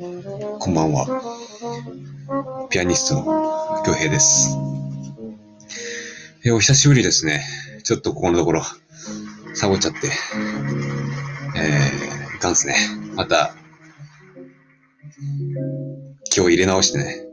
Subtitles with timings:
[0.00, 1.08] こんばんは。
[2.70, 4.56] ピアニストの京平です。
[6.44, 7.44] えお久しぶりですね。
[7.82, 8.62] ちょっとここのところ、
[9.54, 10.12] サボっちゃって。
[11.56, 12.76] えー、いかんすね。
[13.16, 13.56] また、
[16.32, 17.26] 今日入れ直してね。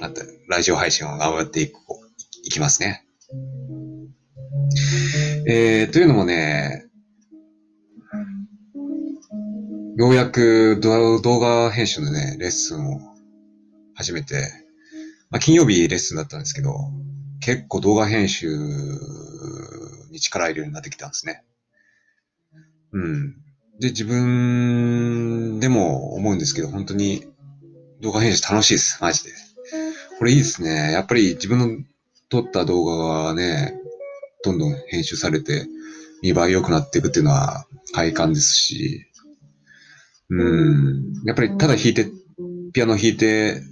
[0.00, 2.06] また、ラジオ配信を頑張っていこう、
[2.42, 3.04] いきますね。
[5.46, 6.87] えー、というのもね、
[9.98, 13.00] ようやく動画編集のね、レッスンを
[13.96, 14.48] 始めて、
[15.28, 16.72] まあ、金曜日レッスンだったんですけど、
[17.40, 18.46] 結構動画編集
[20.12, 21.42] に力入れるようになってきたんですね。
[22.92, 23.32] うん。
[23.80, 27.26] で、自分でも思うんですけど、本当に
[28.00, 29.02] 動画編集楽しいです。
[29.02, 29.32] マジで。
[30.20, 30.92] これいいですね。
[30.92, 31.84] やっぱり自分の
[32.28, 33.74] 撮った動画がね、
[34.44, 35.66] どんどん編集されて
[36.22, 39.07] 見栄え良くなっていくっていうのは快感ですし、
[40.30, 41.12] うん。
[41.24, 42.06] やっぱりただ弾いて、
[42.72, 43.62] ピアノ弾いて、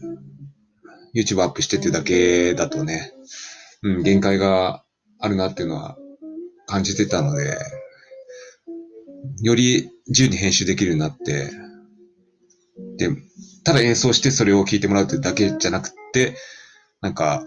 [1.15, 3.13] YouTube アップしてっていうだけだとね、
[3.83, 4.85] うん、限界が
[5.19, 5.97] あるなっていうのは
[6.67, 7.59] 感じてたので、
[9.41, 11.51] より自由に編集できるようになって、
[12.99, 13.11] で、
[13.65, 16.37] ただ演奏してそれを聴いてもらうってだけじゃなくて、
[17.01, 17.47] なんか、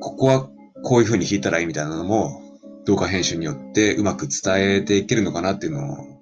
[0.00, 0.48] ここは
[0.82, 2.42] こういう風に弾いたらいいみたいなのも、
[2.86, 6.17] 動画編集によってうまく伝えていけるのかなっていうのを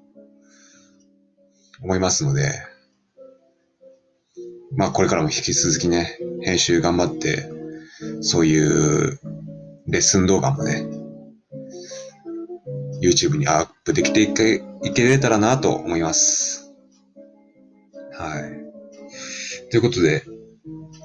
[1.83, 2.51] 思いますので、
[4.77, 7.51] まあこれからも引き続きね、編集頑張って、
[8.21, 9.21] そういう
[9.87, 10.87] レッスン動画もね、
[13.03, 16.73] YouTube にアップできていけいけれたらなと思います。
[18.13, 19.71] はい。
[19.71, 20.25] ということで、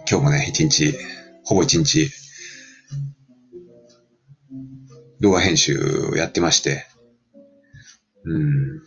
[0.10, 0.94] 今日もね、一日、
[1.44, 2.10] ほぼ一日、
[5.20, 5.78] 動画編集
[6.12, 6.86] をやってまして、
[8.26, 8.82] うん。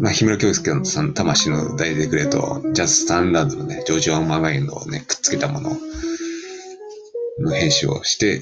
[0.00, 5.76] まあ、氷室京介さん魂の大デクレと、ジャズスタンダードのね、ジョージ・オン・マガインのね、くっつけたもの
[7.40, 8.40] の編集をして、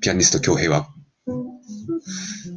[0.00, 0.88] ピアニスト京平は、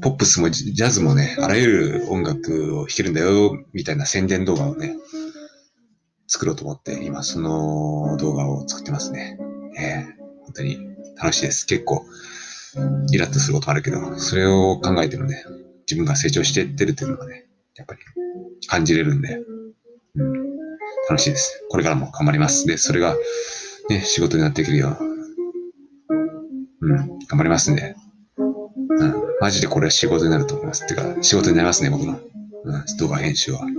[0.02, 4.96] ポップスもジャズもね、あらゆる音楽を弾けるんだよ、みたいな宣伝動画をね、
[6.28, 9.38] 作ろうと思って、今その動画を作ってますね。
[9.78, 10.06] ええ
[10.44, 10.80] 本当に
[11.18, 11.66] 楽しいです。
[11.66, 12.04] 結構、
[13.12, 15.44] イラッとすることあるけど、それを考えてもね、
[15.88, 17.46] 自分が成長していってるっていうのがね、
[17.76, 18.02] やっぱり
[18.68, 19.40] 感じれるんで、
[20.16, 20.34] うん、
[21.10, 21.64] 楽しいです。
[21.70, 22.66] これからも頑張ります。
[22.66, 23.16] で、それが、
[23.90, 25.12] ね、仕事になっていけるよう、
[26.82, 27.96] うん、頑張りますんで、
[28.38, 30.86] うん、マジでこれは仕事になると思います。
[30.86, 32.20] てか、仕事になりますね、僕の、
[32.66, 33.62] うん、動画編集は。
[33.62, 33.72] はい。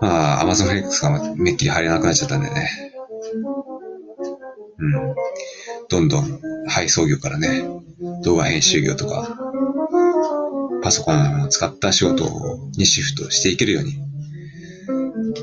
[0.00, 2.92] まあ、Amazon フレックスがめっきり入れなくなっちゃったんでね。
[4.78, 5.14] うん。
[5.88, 7.64] どんどん配送業からね、
[8.22, 9.36] 動画編集業とか、
[10.86, 13.98] パソコンを使った仕事にシフトしていけるように、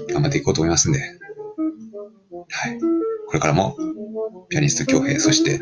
[0.07, 2.79] 頑張っていこうと思いますんで、はい。
[3.27, 3.75] これからも、
[4.47, 5.59] ピアニスト京平、そして、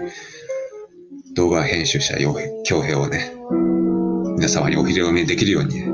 [1.34, 2.32] 動画編集者洋
[2.64, 3.34] 平をね、
[4.36, 5.88] 皆様にお披露目できるようにね、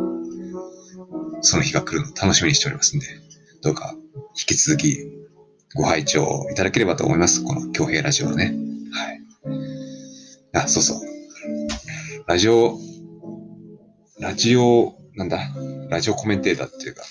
[1.39, 3.05] その日が来るの楽しみにしておりますんで、
[3.61, 3.95] どうか
[4.37, 4.97] 引き続き
[5.75, 7.41] ご拝聴いただければと思います。
[7.41, 8.53] この京平ラジオをね。
[8.91, 9.21] はい。
[10.55, 10.97] あ、そうそう。
[12.27, 12.77] ラジオ、
[14.19, 15.39] ラジオ、なんだ、
[15.89, 17.03] ラジオコメンテーターっていうか、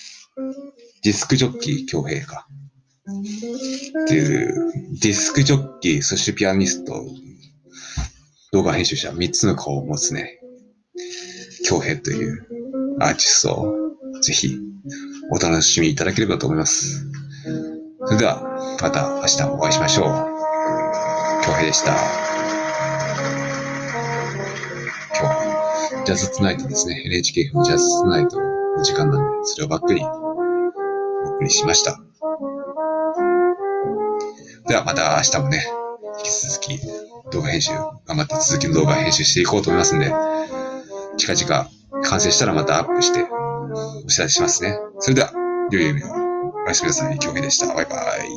[1.03, 2.47] ディスクジョッキー京平か。
[4.05, 7.05] っていう、ディスクジョッキー、そしてピアニスト、
[8.51, 10.39] 動画編集者、3つの顔を持つね、
[11.65, 12.45] 京平という
[12.99, 13.73] アーティストを
[14.21, 14.57] ぜひ
[15.31, 17.05] お楽しみいただければと思います。
[18.05, 20.07] それでは、また明日お会いしましょう。
[21.45, 22.26] 京平でした。
[26.07, 27.03] ジャズツナイトですね。
[27.05, 31.99] NHK のジャズツナイトの時間なんで、それをバックにお送りしました。
[34.69, 35.67] ではまた明日もね、
[36.19, 36.79] 引き続き
[37.33, 40.13] 動画編集、頑張って続きの動画編集していこうと思いますんで、
[41.17, 41.69] 近々
[42.03, 43.27] 完成したらまたアップして
[44.05, 44.79] お知らせしますね。
[44.99, 45.33] それでは、
[45.71, 46.07] 良い夢を。
[46.07, 46.11] お
[46.69, 47.19] やすみなさい。
[47.19, 47.67] 京平でした。
[47.75, 48.27] バイバイ。